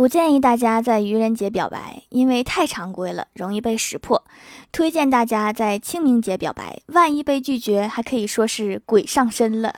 [0.00, 4.24] 不建议大家在愚人节表白，因为太常规了，容易被识破。
[4.72, 9.74] 推荐大家在清明节表白，万一被拒绝，还可以说是鬼上身了。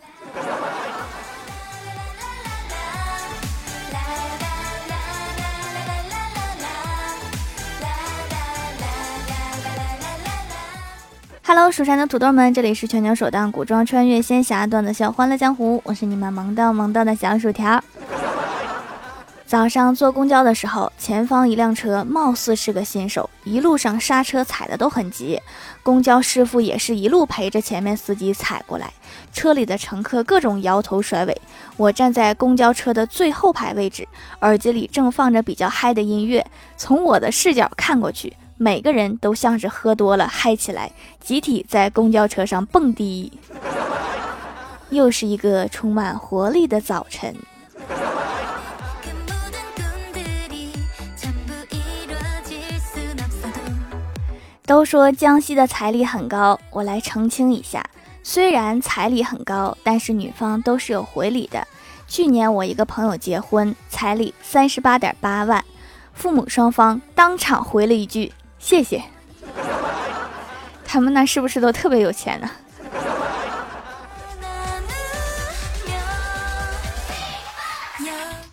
[11.45, 17.83] Hello，蜀山的土豆们，这里是全球首档古装穿越仙侠段子秀《欢乐江湖》，我是你们萌到萌到的小薯条。
[19.53, 25.39] 早上坐公交的时候，前方一辆车貌似是个新手，一路上刹车踩的都很急。
[25.83, 28.91] 公交师傅也是一路陪着前面司机踩过来，
[29.31, 31.39] 车里的乘客各种摇头甩尾。
[31.77, 34.09] 我站在公交车的最后排位置，
[34.41, 36.43] 耳机里正放着比较嗨的音乐。
[36.79, 43.31] 从我的视角看过去，每个人都像是喝多了嗨起来，集体在公交车上蹦迪。
[44.89, 47.37] 又是一个充满活力的早晨。
[54.65, 57.85] 都说江西的彩礼很高，我来澄清一下，
[58.23, 61.67] 虽然彩礼很高，但是女方都是有回礼的。
[62.07, 65.65] 去年我一个朋友结婚，彩礼三十八点八万，
[66.15, 69.03] 父母双方当场回了一句谢谢。
[70.87, 72.49] 他们那是不是都特别有钱呢？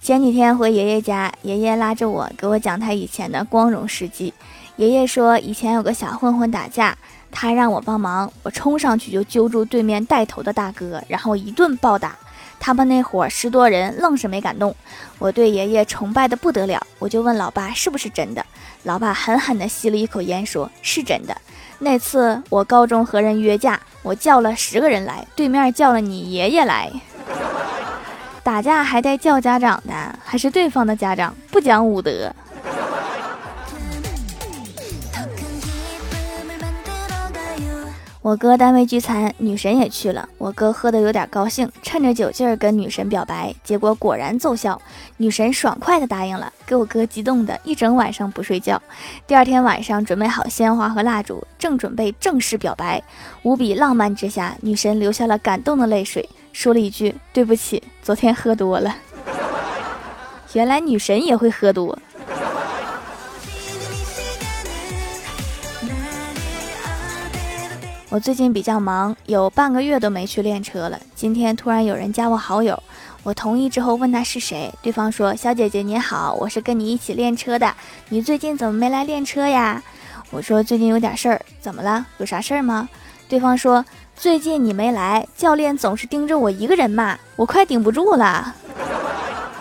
[0.01, 4.33] 前几天回爷爷家，爷爷拉着我给我讲他以前的光荣事迹。
[4.79, 6.97] 爷爷说，以前有个小混混打架，
[7.29, 12.15] 他让我帮忙，我冲上去就揪住对面带头的大哥，然后一顿暴打。
[12.61, 14.73] 他们那伙十多人愣是没敢动。
[15.17, 18.45] 我对爷爷崇拜的不得了，我就问老爸是不是真的。
[18.83, 21.35] 老爸狠狠地吸了一口烟，说是真的。
[21.79, 26.89] 那次我高中和人约架，我叫了十个人来，对面叫了你爷爷来，
[28.43, 32.33] 打架还带叫家长的，还是对方的家长，不讲武德。
[38.21, 40.27] 我哥单位聚餐，女神也去了。
[40.37, 44.79] 我哥喝的有点高兴，趁着酒劲儿跟女神表白，结果果然奏效，
[45.15, 48.81] 女神爽快的答应了，给我哥激动的一整晚上不睡觉。
[49.25, 53.01] 第二天晚上准备好鲜花和蜡烛，正准备正式表白，
[53.43, 58.97] 无比浪漫之下，女神流下了感动的泪水，说了一句：“对不起，昨天喝多了。”
[60.51, 61.97] 原来女神也会喝多。
[68.11, 70.99] 我最近比较忙，有半个月都没去练车了。
[71.13, 72.81] 今天突然有人加我好友，
[73.21, 77.71] 我同意之后问他是谁，对方说：“小姐姐你好，我是跟你一起练车的，
[78.09, 79.83] 你最近怎么没来练车呀？”
[80.31, 82.03] 我说：“最近有点事儿，怎么了？
[82.17, 82.89] 有啥事儿吗？”
[83.29, 83.85] 对方说
[84.17, 88.55] ：“最近你没来，教练总是盯着我一个人骂，我快顶不住了。”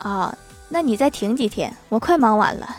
[0.00, 0.34] 哦，
[0.70, 2.76] 那你再停几天，我快忙完了。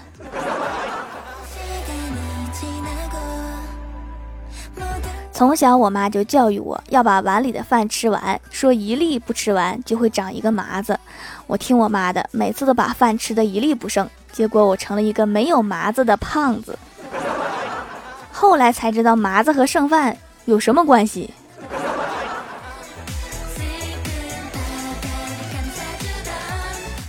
[5.36, 10.98] 从小，我妈就教育我要把碗里的饭吃完，说一粒不吃完就会长一个麻子。
[11.46, 16.80] 我听我妈的，每次都把饭吃的一粒不剩，结果我成了一个没有麻子的胖子。
[18.32, 20.16] 后来才知道麻子和剩饭
[20.46, 21.30] 有什么关系。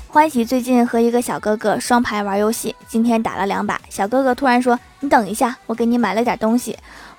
[0.08, 6.76] 欢喜最近和一个小哥哥双排玩游戏，今天打了两把，小哥哥突然说：“你等一下，我给你买了点东西。”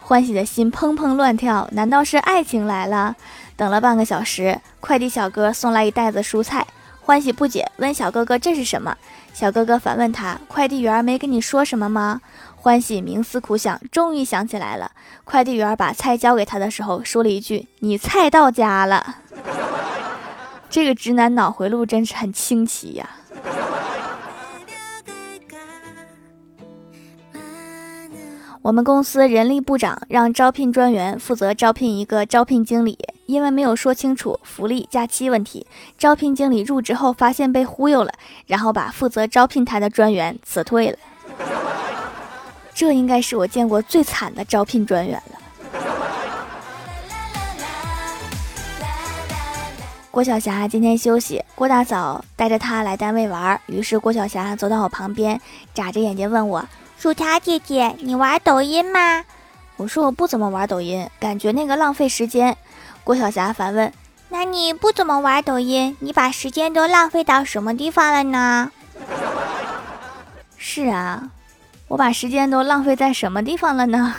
[0.08, 3.14] 欢喜的心砰砰乱跳，难道是爱情来了？
[3.58, 6.66] 等了半个小时，快递小哥送来一袋子蔬菜。
[7.02, 8.96] 欢喜不解，问小哥哥这是什么？
[9.34, 12.22] 小哥哥反问他：快递员没跟你说什么吗？
[12.56, 14.90] 欢喜冥思苦想，终于想起来了。
[15.26, 19.18] 快递员把菜交给他的时候，说了一句：“你菜到家了。”
[20.72, 23.10] 这个直男脑回路真是很清奇呀。
[28.62, 35.66] 我们公司人力部长让招聘专员负责招聘一个招聘经理，因为没有说清楚福利假期问题，
[35.98, 38.12] 招聘经理入职后发现被忽悠了，
[38.46, 40.98] 然后把负责招聘他的专员辞退了。
[42.74, 45.34] 这应该是我见过最惨的招聘专员了。
[50.12, 55.40] 郭晓霞今天休息，郭大嫂带着她来单位玩，于是郭晓霞走到我旁边，
[55.76, 56.68] 眨着眼睛问我。
[57.00, 59.24] 薯条姐姐，你玩抖音吗？
[59.76, 62.58] 我说我不怎么玩抖音，感觉那个浪费时间。
[63.04, 63.94] 郭晓霞反问
[64.30, 68.72] ：“那你不怎么玩抖音，你把时间都浪费到什么地方了呢？”
[70.58, 71.30] 是啊，
[71.88, 74.16] 我把时间都浪费在什么地方了呢？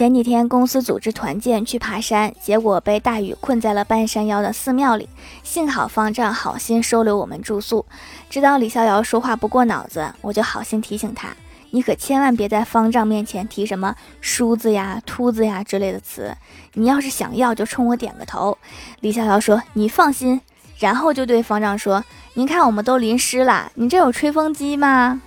[0.00, 5.06] 前几天公司组织团建去爬山，结果被大雨困在了半山腰的寺庙里。
[5.42, 7.84] 幸好方丈好心收留我们住宿。
[8.30, 11.28] 知道李逍遥说话不过脑子，我就好心提醒他
[11.68, 16.34] ：“你可千万别在方丈面前提什么梳子呀、秃子呀之类的词。
[16.72, 18.56] 你要是想要，就冲我点个头。”
[19.00, 20.40] 李逍遥说：“你放心。”
[20.80, 25.20] 然后就对方丈说：“您看我们都淋湿了，你这有吹风机吗？”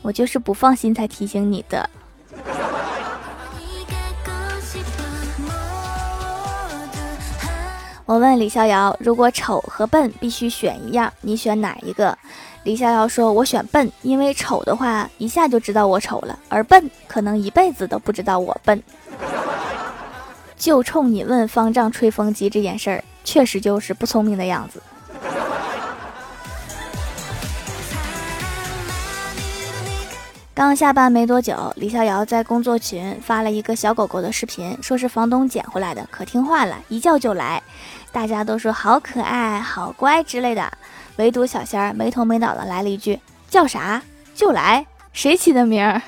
[0.00, 1.90] 我就是不放心才提醒你的。
[8.12, 12.14] 我问李逍遥：“如果丑和笨必须选一样，你选哪一个？”
[12.62, 18.82] 李逍遥说：“我选笨，因为丑的话一下就知道我丑了，而笨可能一辈子都不知道我笨。”
[20.58, 24.82] 就冲你问方丈吹风机这件事儿，确实就是不聪明的样子。
[30.54, 37.62] 刚下班没多久，李逍遥在工作群发了一个小狗狗的视频，说是房东捡回来的，可听话了，一叫就来。
[38.12, 40.70] 大家都说好可爱、好乖之类的，
[41.16, 43.18] 唯独小仙儿没头没脑的来了一句
[43.48, 44.02] ：“叫啥
[44.34, 46.02] 就来。”谁起的名儿？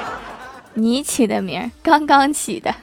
[0.72, 2.74] 你起的名儿，刚刚起的。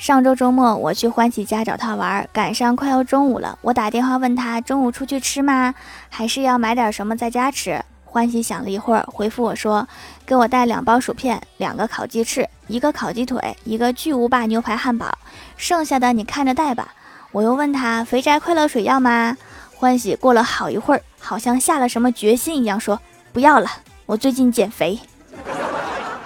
[0.00, 3.58] 上周周末我去欢喜家找他玩，赶上快要中午了。
[3.60, 5.74] 我打电话问他中午出去吃吗？
[6.08, 7.84] 还是要买点什么在家吃？
[8.06, 9.86] 欢喜想了一会儿，回复我说
[10.24, 15.18] ：“给我带两包薯片，两个烤鸡翅，一个烤鸡腿，一个巨无霸牛排汉堡，
[15.58, 16.94] 剩下的你看着带吧。”
[17.30, 19.36] 我又问他肥宅快乐水要吗？
[19.76, 22.98] 欢喜过了好一会儿，好像下了什么决心一样说
[23.34, 23.68] ：“不要了，
[24.06, 24.98] 我最近减肥。”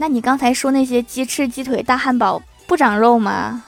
[0.00, 2.40] 那你刚才说那些鸡翅、鸡腿、大汉堡？
[2.66, 3.64] 不长肉吗？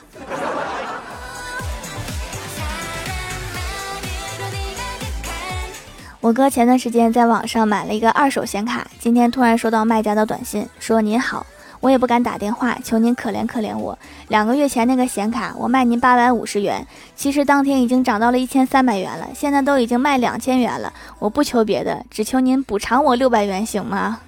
[6.20, 11.44] 我哥前段时间在网上买了一个二手显卡，今天突然收到卖家的短信，说您好，
[11.80, 13.98] 我也不敢打电话，求您可怜可怜我。
[14.28, 20.90] 两个月前那个显卡我卖您八百五十元，其实当天已经涨到了一千三百元了，现在都已经卖两千元了。
[21.18, 24.20] 我不求别的，只求您补偿我六百元，行吗？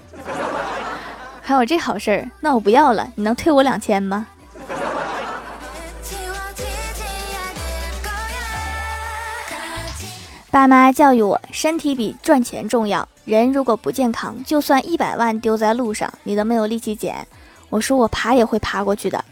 [1.40, 4.26] 还有这好事儿，那我不要了，你能退我两千吗？
[10.50, 13.06] 爸妈教育我，身体比赚钱重要。
[13.24, 17.26] 人如果不健康，就算一百万丢在路上，你都没有力气捡。
[17.68, 19.22] 我说我爬也会爬过去的。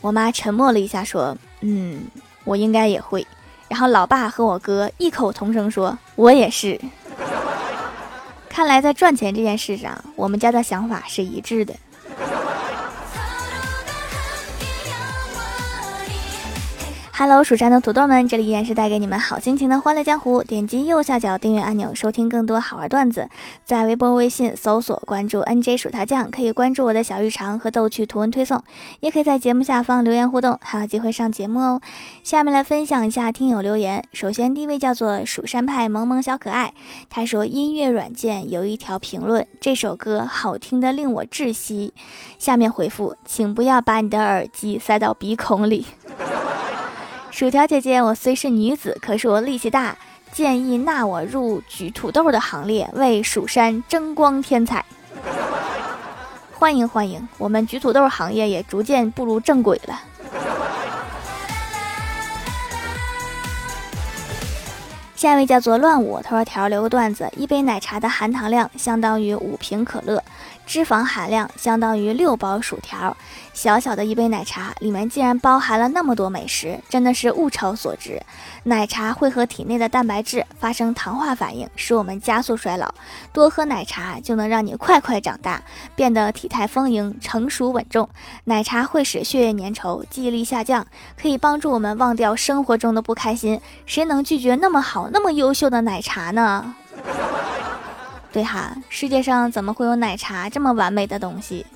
[0.00, 2.02] 我妈沉默了一下，说：“嗯，
[2.44, 3.26] 我应该也会。”
[3.66, 6.78] 然后老爸和我哥异口同声说：“我也是。
[8.48, 11.74] ”看来在赚钱这件事上，我们家的想法是一致的。
[17.20, 20.40] Hello，蜀山的土豆们，这里依然是带给你们好心情的欢乐江湖。
[20.44, 23.28] 点击右下角订阅按钮，收听更多好玩段子。
[23.64, 28.62] 在微博、微信搜索关注 NJ 薯条酱，可以关注我的小日常和逗趣图文推送，
[29.00, 31.80] 也可以在节目下方留言互动，还有机会上节目哦。
[32.22, 34.04] 下面来分享一下听友留言。
[34.12, 36.72] 首先第一位叫做蜀山派萌萌小可爱，
[37.10, 41.92] 他说音乐软件有一条评论，这首歌好听的令我窒息。
[42.38, 45.84] 下面回复，请不要把你的耳机塞到鼻孔里。
[47.38, 49.96] 薯条姐姐，我虽是女子，可是我力气大，
[50.32, 54.84] 建议纳我入举土豆的行列，为蜀山争光添彩。
[56.52, 60.00] 欢迎欢迎，我们举土豆行业也逐渐步入正轨了。
[65.18, 70.22] 下一位叫做乱舞，他说条留个段子：一杯奶茶的含糖量相当于五瓶可乐，
[70.64, 73.16] 脂肪含量相当于六包薯条。
[73.52, 78.22] 小小的一杯奶茶里面竟然包含了那么多美食，真的是物超所值。
[78.62, 82.94] 奶茶会和体内的蛋白质发生糖化反应，使我们加速衰老。
[83.32, 85.60] 多喝奶茶就能让你快快长大，
[85.96, 88.08] 变得体态丰盈、成熟稳重。
[88.44, 90.86] 奶茶会使血液粘稠，记忆力下降，
[91.20, 93.60] 可以帮助我们忘掉生活中的不开心。
[93.84, 96.74] 谁能拒绝那么好、那么优秀的奶茶呢？
[98.30, 101.66] 对哈，世界上怎么会有奶茶这么完美的东西？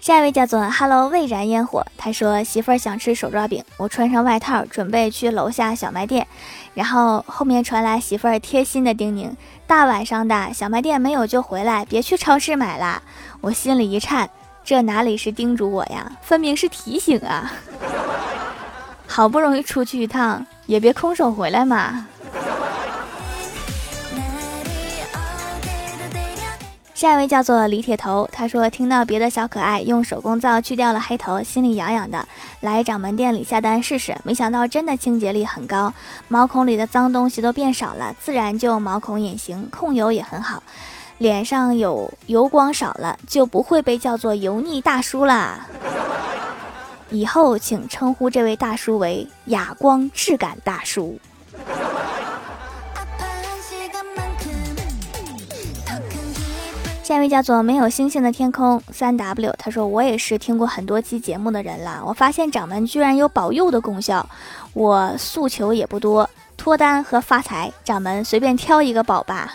[0.00, 6.26] 下一位叫做 Hello 未燃烟火，他说媳妇儿想吃手抓饼，我穿上外套准备去楼下小卖店，
[6.74, 9.30] 然后后面传来媳妇儿贴心的叮咛：
[9.68, 13.02] 大晚上的小卖店没有就回来，别去超市买啦。
[13.40, 14.28] 我心里一颤，
[14.70, 17.50] 这哪里是叮嘱我呀，分明是提醒啊！
[19.04, 22.06] 好不容易出去一趟，也别空手回来嘛。
[26.94, 32.24] 下一位叫做李铁头，他说听到别的小可爱用手工皂去掉了黑头，心里痒痒的，
[32.60, 35.92] 来掌门店里下单试试，没想到真的清洁力很高，
[36.28, 40.62] 毛孔里的脏东西都变少了，自然就毛孔隐形，控油也很好，
[41.20, 45.66] 脸上有油光少了，就不会被叫做油腻大叔啦。
[47.10, 51.20] 以后请称呼这位大叔为哑光质感大叔。
[57.02, 64.26] 下一位叫做没有星星的天空三 W，他说我也是听过很多期节目的人了，我发现掌门居然有保佑的功效。
[64.72, 69.54] 我诉求也不多，脱单和发财，掌门随便挑一个保吧。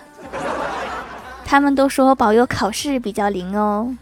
[1.46, 3.96] 他们都说保佑考试比较灵哦。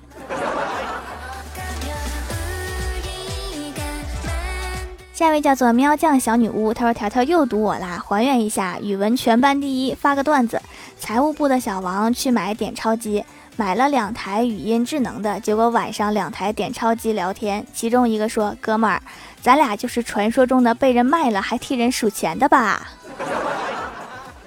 [5.13, 10.59] 下一位叫做喵酱小女巫，她说条条又堵我啦，还原一下，语文全班第一，发个段子，
[10.97, 13.23] 财务部的小王去买点钞机。
[13.55, 18.99] 买了两台语音智能的，结果晚上两台点钞机聊天，其中一个说：“哥们儿，
[19.43, 22.87] 咱俩就是传说中的被人卖了还替人数钱的吧？”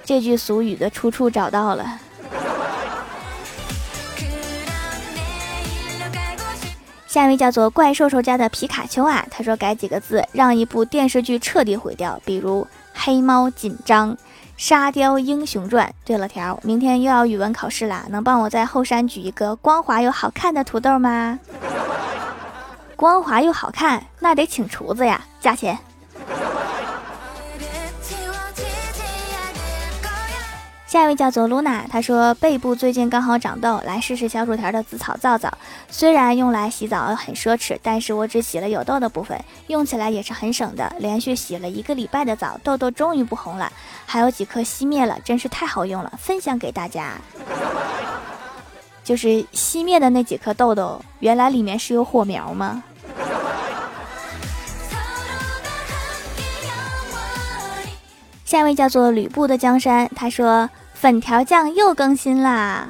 [0.03, 2.01] 这句俗语的出处找到了。
[7.17, 14.13] 下一位叫做怪兽兽家的皮卡丘啊，他说改几个字，让一部电视剧彻底毁掉，比如黑猫紧张。
[14.55, 15.87] 《沙雕英雄传》。
[16.05, 21.39] 对了，条，明天又要语文考试啦，能帮我在后山举一个光滑又好看的土豆吗？
[22.95, 25.75] 光滑又好看，那得请厨子呀，加钱。
[30.87, 35.51] 下一位叫做露娜，她说背部最近刚好长痘，来试试小薯条的紫草皂皂。
[35.89, 40.95] 虽然用来洗澡很奢侈，但是我只洗了有痘的部分，用起来也是很省的。
[40.99, 43.69] 连续洗了一个礼拜的澡，痘痘终于不红了，
[44.05, 47.15] 还有几颗熄灭了，真是太好用了，分享给大家。
[49.03, 52.81] 就是熄灭的那几颗痘痘，原来里面是有火苗吗？
[58.45, 62.87] 下一位叫做吕布的江山，他说粉条酱又更新啦，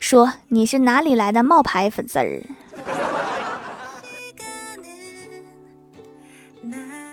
[0.00, 2.42] 说你是哪里来的冒牌粉丝儿？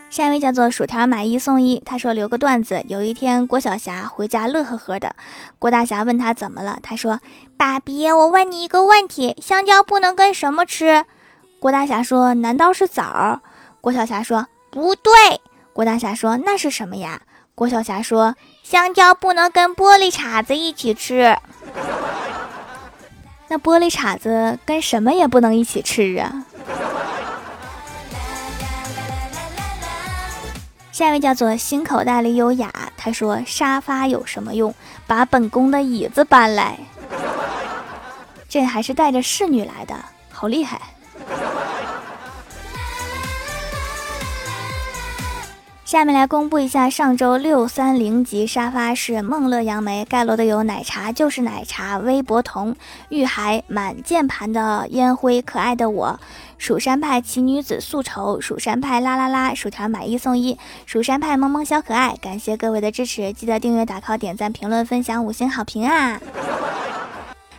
[0.09, 5.13] 下一位叫做薯条买一送一，他说留个段子，有一天郭晓霞回家乐呵呵的，
[5.59, 7.19] 郭大侠问他怎么了，他说
[7.57, 11.03] 爸比，我问你一个问题，香蕉不能跟什么吃？
[11.59, 13.41] 郭大侠说难道是枣？
[13.81, 15.11] 郭晓霞说不对。
[15.73, 17.21] 郭大侠说：“那是什么呀？”
[17.53, 18.35] 郭晓霞说
[18.67, 21.37] ：“香蕉不能跟玻璃碴子一起吃。
[23.47, 26.43] 那玻璃碴子跟什么也不能一起吃啊。”
[30.91, 34.73] 下一位叫做心口袋里有雅，他说：“沙发有什么用？
[35.05, 36.79] 把本宫的椅子搬来。”
[38.49, 39.93] 这还是带着侍女来的，
[40.31, 40.81] 好厉害。
[45.95, 52.75] 下面来公布一下上周六三零级沙发是梦乐杨梅盖楼的有奶茶就是奶茶微博童
[53.07, 56.19] 玉海满键盘的烟灰可爱的我
[56.57, 66.19] 蜀山派奇女子素愁蜀山派啦啦啦薯条买一送一蜀山派萌萌小可爱感谢各位的支持记得订阅打 call 点赞评论分享五星好评啊！